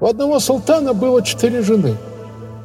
У 0.00 0.06
одного 0.06 0.40
султана 0.40 0.94
было 0.94 1.22
четыре 1.22 1.60
жены. 1.60 1.94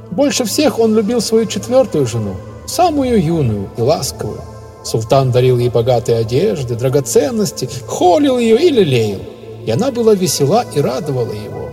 Больше 0.10 0.46
всех 0.46 0.80
он 0.80 0.96
любил 0.96 1.20
свою 1.20 1.46
четвертую 1.46 2.08
жену, 2.08 2.36
самую 2.66 3.22
юную 3.22 3.70
и 3.76 3.82
ласковую. 3.82 4.40
Султан 4.86 5.32
дарил 5.32 5.58
ей 5.58 5.70
богатые 5.70 6.20
одежды, 6.20 6.76
драгоценности, 6.76 7.68
холил 7.88 8.38
ее 8.38 8.58
и 8.66 8.70
лелеял. 8.70 9.20
И 9.66 9.72
она 9.72 9.92
была 9.92 10.14
весела 10.14 10.64
и 10.74 10.80
радовала 10.80 11.34
его. 11.34 11.72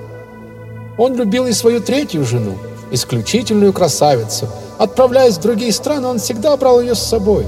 Он 0.99 1.15
любил 1.15 1.47
и 1.47 1.53
свою 1.53 1.81
третью 1.81 2.25
жену, 2.25 2.55
исключительную 2.91 3.73
красавицу. 3.73 4.49
Отправляясь 4.79 5.37
в 5.37 5.43
другие 5.43 5.73
страны, 5.73 6.09
он 6.09 6.19
всегда 6.19 6.57
брал 6.57 6.81
ее 6.81 6.97
с 6.97 7.03
собой, 7.03 7.47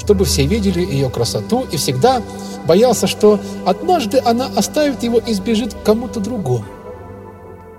чтобы 0.00 0.26
все 0.26 0.44
видели 0.44 0.80
ее 0.80 1.08
красоту 1.08 1.64
и 1.72 1.78
всегда 1.78 2.20
боялся, 2.66 3.06
что 3.06 3.40
однажды 3.64 4.20
она 4.22 4.48
оставит 4.54 5.02
его 5.02 5.18
и 5.18 5.32
сбежит 5.32 5.72
к 5.72 5.82
кому-то 5.82 6.20
другому. 6.20 6.64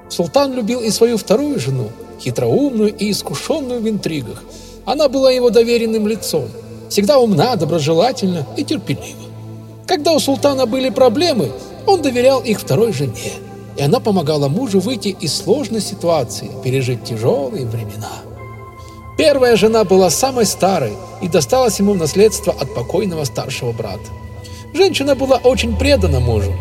Султан 0.10 0.54
любил 0.54 0.82
и 0.82 0.92
свою 0.92 1.18
вторую 1.18 1.60
жену, 1.60 1.90
хитроумную 2.20 2.96
и 2.96 3.12
искушенную 3.12 3.82
в 3.82 3.90
интригах. 3.90 4.44
Она 4.86 5.10
была 5.10 5.32
его 5.32 5.50
доверенным 5.50 6.08
лицом, 6.08 6.48
всегда 6.90 7.18
умна, 7.18 7.56
доброжелательна 7.56 8.46
и 8.56 8.64
терпелива. 8.64 9.26
Когда 9.88 10.14
у 10.14 10.20
султана 10.20 10.66
были 10.66 10.90
проблемы, 10.90 11.52
он 11.86 12.02
доверял 12.02 12.42
их 12.42 12.60
второй 12.60 12.94
жене, 12.94 13.34
и 13.78 13.82
она 13.82 14.00
помогала 14.00 14.48
мужу 14.48 14.80
выйти 14.80 15.10
из 15.10 15.36
сложной 15.36 15.82
ситуации, 15.82 16.50
пережить 16.64 17.04
тяжелые 17.04 17.66
времена. 17.66 18.12
Первая 19.18 19.56
жена 19.56 19.84
была 19.84 20.10
самой 20.10 20.46
старой 20.46 20.94
и 21.22 21.28
досталась 21.28 21.80
ему 21.80 21.94
в 21.94 21.98
наследство 21.98 22.54
от 22.54 22.74
покойного 22.76 23.24
старшего 23.24 23.72
брата. 23.72 24.10
Женщина 24.74 25.16
была 25.16 25.38
очень 25.38 25.78
предана 25.78 26.20
мужу 26.20 26.54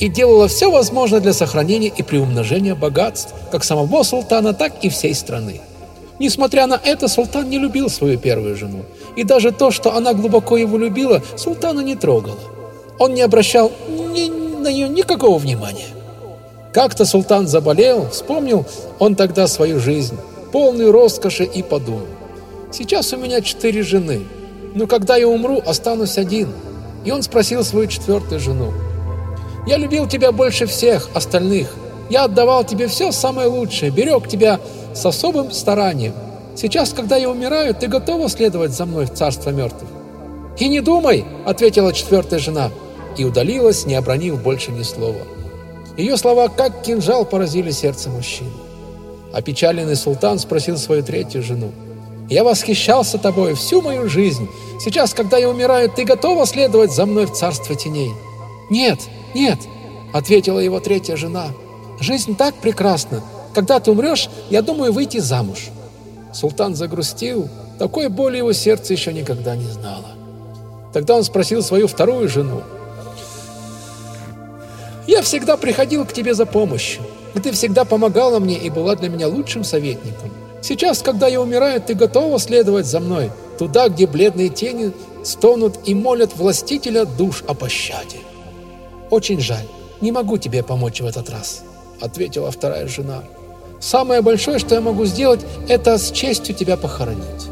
и 0.00 0.08
делала 0.08 0.48
все 0.48 0.70
возможное 0.70 1.20
для 1.20 1.32
сохранения 1.32 1.88
и 1.88 2.02
приумножения 2.02 2.74
богатств, 2.74 3.34
как 3.50 3.64
самого 3.64 4.02
султана, 4.02 4.52
так 4.52 4.72
и 4.82 4.88
всей 4.88 5.14
страны. 5.14 5.60
Несмотря 6.18 6.66
на 6.66 6.80
это, 6.82 7.08
султан 7.08 7.48
не 7.48 7.58
любил 7.58 7.88
свою 7.90 8.18
первую 8.18 8.56
жену, 8.56 8.84
и 9.16 9.24
даже 9.24 9.52
то, 9.52 9.70
что 9.70 9.96
она 9.96 10.14
глубоко 10.14 10.56
его 10.56 10.78
любила, 10.78 11.22
султана 11.36 11.80
не 11.80 11.96
трогало. 11.96 12.38
Он 12.98 13.14
не 13.14 13.22
обращал 13.22 13.72
ни, 13.88 14.28
на 14.60 14.72
нее 14.72 14.88
никакого 14.88 15.38
внимания. 15.38 15.88
Как-то 16.72 17.04
султан 17.04 17.46
заболел, 17.48 18.08
вспомнил 18.10 18.66
он 18.98 19.16
тогда 19.16 19.46
свою 19.46 19.80
жизнь, 19.80 20.16
полную 20.52 20.92
роскоши 20.92 21.44
и 21.44 21.62
подумал. 21.62 22.06
Сейчас 22.72 23.12
у 23.12 23.16
меня 23.16 23.40
четыре 23.40 23.82
жены, 23.82 24.22
но 24.74 24.86
когда 24.86 25.16
я 25.16 25.28
умру, 25.28 25.62
останусь 25.64 26.18
один– 26.18 26.48
и 27.04 27.10
он 27.10 27.22
спросил 27.22 27.62
свою 27.64 27.86
четвертую 27.86 28.40
жену. 28.40 28.72
«Я 29.66 29.76
любил 29.76 30.06
тебя 30.06 30.32
больше 30.32 30.66
всех 30.66 31.08
остальных. 31.14 31.74
Я 32.10 32.24
отдавал 32.24 32.64
тебе 32.64 32.86
все 32.86 33.12
самое 33.12 33.48
лучшее, 33.48 33.90
берег 33.90 34.28
тебя 34.28 34.60
с 34.94 35.04
особым 35.06 35.52
старанием. 35.52 36.12
Сейчас, 36.56 36.92
когда 36.92 37.16
я 37.16 37.30
умираю, 37.30 37.74
ты 37.74 37.88
готова 37.88 38.28
следовать 38.28 38.72
за 38.72 38.86
мной 38.86 39.06
в 39.06 39.14
царство 39.14 39.50
мертвых?» 39.50 39.88
«И 40.58 40.68
не 40.68 40.80
думай!»— 40.80 41.24
ответила 41.46 41.92
четвертая 41.92 42.38
жена, 42.38 42.70
и 43.16 43.24
удалилась, 43.24 43.86
не 43.86 43.94
обронив 43.94 44.42
больше 44.42 44.70
ни 44.70 44.82
слова. 44.82 45.22
Ее 45.96 46.16
слова, 46.16 46.48
как 46.48 46.82
кинжал, 46.82 47.24
поразили 47.24 47.70
сердце 47.70 48.10
мужчины. 48.10 48.50
Опечаленный 49.32 49.96
султан 49.96 50.38
спросил 50.38 50.76
свою 50.76 51.02
третью 51.02 51.42
жену. 51.42 51.72
Я 52.28 52.42
восхищался 52.42 53.18
тобой 53.18 53.54
всю 53.54 53.82
мою 53.82 54.08
жизнь. 54.08 54.48
Сейчас, 54.80 55.12
когда 55.12 55.36
я 55.36 55.48
умираю, 55.48 55.90
ты 55.90 56.04
готова 56.04 56.46
следовать 56.46 56.92
за 56.92 57.06
мной 57.06 57.26
в 57.26 57.32
царство 57.32 57.74
теней?» 57.74 58.12
«Нет, 58.70 58.98
нет»,— 59.34 59.58
ответила 60.12 60.58
его 60.58 60.80
третья 60.80 61.16
жена. 61.16 61.48
«Жизнь 62.00 62.36
так 62.36 62.54
прекрасна. 62.54 63.22
Когда 63.54 63.80
ты 63.80 63.90
умрешь, 63.90 64.28
я 64.50 64.62
думаю 64.62 64.92
выйти 64.92 65.18
замуж». 65.18 65.68
Султан 66.32 66.74
загрустил. 66.74 67.48
Такой 67.78 68.08
боли 68.08 68.38
его 68.38 68.52
сердце 68.52 68.92
еще 68.92 69.12
никогда 69.12 69.56
не 69.56 69.66
знало. 69.66 70.06
Тогда 70.92 71.16
он 71.16 71.24
спросил 71.24 71.62
свою 71.62 71.88
вторую 71.88 72.28
жену. 72.28 72.62
«Я 75.06 75.22
всегда 75.22 75.56
приходил 75.56 76.04
к 76.04 76.12
тебе 76.12 76.34
за 76.34 76.46
помощью, 76.46 77.02
и 77.34 77.40
ты 77.40 77.52
всегда 77.52 77.84
помогала 77.84 78.38
мне 78.38 78.56
и 78.56 78.70
была 78.70 78.94
для 78.96 79.08
меня 79.08 79.28
лучшим 79.28 79.64
советником. 79.64 80.30
Сейчас, 80.62 81.02
когда 81.02 81.26
я 81.26 81.40
умираю, 81.40 81.80
ты 81.80 81.94
готова 81.94 82.38
следовать 82.38 82.86
за 82.86 83.00
мной, 83.00 83.30
туда, 83.58 83.88
где 83.88 84.06
бледные 84.06 84.48
тени 84.48 84.92
стонут 85.22 85.78
и 85.84 85.94
молят 85.94 86.36
властителя 86.36 87.04
душ 87.04 87.42
о 87.46 87.54
пощаде. 87.54 88.18
Очень 89.10 89.40
жаль, 89.40 89.66
не 90.00 90.12
могу 90.12 90.38
тебе 90.38 90.62
помочь 90.62 91.00
в 91.00 91.06
этот 91.06 91.30
раз, 91.30 91.62
ответила 92.00 92.50
вторая 92.50 92.88
жена. 92.88 93.22
Самое 93.80 94.22
большое, 94.22 94.58
что 94.58 94.74
я 94.74 94.80
могу 94.80 95.04
сделать, 95.04 95.40
это 95.68 95.98
с 95.98 96.10
честью 96.10 96.54
тебя 96.54 96.76
похоронить. 96.76 97.48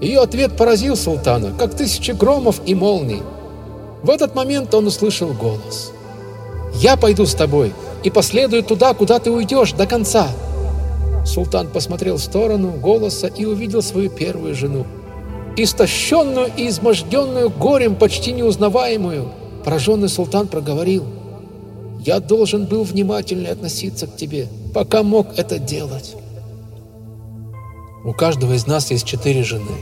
Ее 0.00 0.20
ответ 0.20 0.56
поразил 0.56 0.96
султана, 0.96 1.52
как 1.58 1.74
тысячи 1.74 2.12
громов 2.12 2.60
и 2.66 2.74
молний. 2.74 3.22
В 4.02 4.10
этот 4.10 4.34
момент 4.34 4.74
он 4.74 4.86
услышал 4.86 5.32
голос. 5.32 5.92
«Я 6.74 6.96
пойду 6.96 7.26
с 7.26 7.34
тобой 7.34 7.72
и 8.02 8.10
последую 8.10 8.62
туда, 8.62 8.92
куда 8.94 9.18
ты 9.18 9.30
уйдешь 9.30 9.72
до 9.72 9.86
конца», 9.86 10.28
Султан 11.26 11.68
посмотрел 11.68 12.16
в 12.16 12.22
сторону 12.22 12.70
голоса 12.70 13.26
и 13.26 13.44
увидел 13.44 13.82
свою 13.82 14.08
первую 14.08 14.54
жену. 14.54 14.86
Истощенную 15.56 16.50
и 16.56 16.68
изможденную 16.68 17.50
горем, 17.50 17.96
почти 17.96 18.32
неузнаваемую, 18.32 19.28
пораженный 19.66 20.08
султан 20.08 20.46
проговорил. 20.46 21.04
«Я 21.98 22.20
должен 22.20 22.66
был 22.66 22.84
внимательнее 22.84 23.50
относиться 23.50 24.06
к 24.06 24.16
тебе, 24.16 24.46
пока 24.72 25.02
мог 25.02 25.36
это 25.36 25.58
делать». 25.58 26.14
У 28.04 28.12
каждого 28.12 28.52
из 28.52 28.68
нас 28.68 28.92
есть 28.92 29.04
четыре 29.04 29.42
жены. 29.42 29.72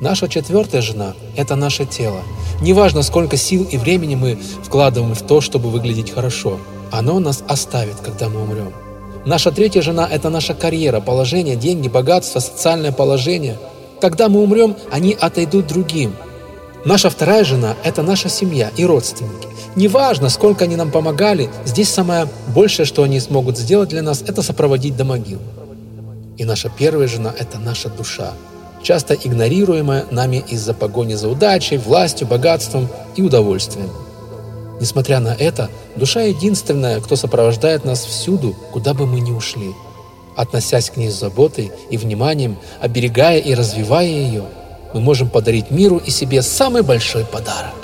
Наша 0.00 0.26
четвертая 0.26 0.82
жена– 0.82 1.14
это 1.36 1.54
наше 1.54 1.86
тело. 1.86 2.22
Неважно, 2.60 3.02
сколько 3.02 3.36
сил 3.36 3.62
и 3.70 3.76
времени 3.76 4.16
мы 4.16 4.36
вкладываем 4.64 5.14
в 5.14 5.22
то, 5.22 5.40
чтобы 5.40 5.70
выглядеть 5.70 6.10
хорошо, 6.10 6.58
оно 6.90 7.20
нас 7.20 7.44
оставит, 7.46 8.00
когда 8.00 8.28
мы 8.28 8.42
умрем. 8.42 8.72
Наша 9.24 9.52
третья 9.52 9.80
жена– 9.80 10.08
это 10.10 10.28
наша 10.28 10.54
карьера, 10.54 10.98
положение, 10.98 11.54
деньги, 11.54 11.86
богатство, 11.86 12.40
социальное 12.40 12.90
положение. 12.90 13.58
Когда 14.00 14.28
мы 14.28 14.42
умрем, 14.42 14.74
они 14.90 15.16
отойдут 15.18 15.68
другим. 15.68 16.14
Наша 16.84 17.08
вторая 17.08 17.44
жена– 17.44 17.76
это 17.84 18.02
наша 18.02 18.28
семья 18.28 18.70
и 18.76 18.84
родственники. 18.84 19.48
Неважно, 19.74 20.28
сколько 20.28 20.64
они 20.64 20.76
нам 20.76 20.90
помогали, 20.90 21.48
здесь 21.64 21.88
самое 21.88 22.28
большее, 22.54 22.84
что 22.84 23.02
они 23.02 23.20
смогут 23.20 23.56
сделать 23.56 23.88
для 23.88 24.02
нас, 24.02 24.20
это 24.20 24.42
сопроводить 24.42 24.94
до 24.94 25.04
могил. 25.04 25.38
И 26.36 26.44
наша 26.44 26.68
первая 26.68 27.08
жена– 27.08 27.32
это 27.38 27.58
наша 27.58 27.88
душа, 27.88 28.34
часто 28.82 29.14
игнорируемая 29.14 30.04
нами 30.10 30.44
из-за 30.46 30.74
погони 30.74 31.14
за 31.14 31.30
удачей, 31.30 31.78
властью, 31.78 32.26
богатством 32.26 32.88
и 33.16 33.22
удовольствием. 33.22 33.90
Несмотря 34.78 35.20
на 35.20 35.34
это, 35.34 35.70
душа 35.96 36.20
единственная, 36.20 37.00
кто 37.00 37.16
сопровождает 37.16 37.86
нас 37.86 38.04
всюду, 38.04 38.54
куда 38.72 38.92
бы 38.92 39.06
мы 39.06 39.20
ни 39.20 39.30
ушли. 39.30 39.72
Относясь 40.36 40.90
к 40.90 40.98
ней 40.98 41.08
с 41.08 41.18
заботой 41.18 41.72
и 41.88 41.96
вниманием, 41.96 42.58
оберегая 42.80 43.38
и 43.38 43.54
развивая 43.54 44.06
ее, 44.06 44.44
мы 44.94 45.00
можем 45.00 45.28
подарить 45.28 45.70
миру 45.70 45.98
и 45.98 46.10
себе 46.10 46.40
самый 46.40 46.82
большой 46.82 47.24
подарок. 47.24 47.83